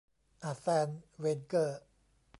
[0.43, 1.81] อาร์แซน เวนเกอร์